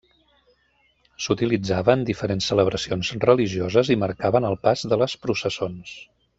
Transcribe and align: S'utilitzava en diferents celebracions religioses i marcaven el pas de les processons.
S'utilitzava 1.25 1.95
en 1.97 2.05
diferents 2.07 2.49
celebracions 2.53 3.13
religioses 3.27 3.95
i 3.97 4.01
marcaven 4.07 4.51
el 4.53 4.59
pas 4.67 4.87
de 4.95 5.01
les 5.05 5.17
processons. 5.29 5.97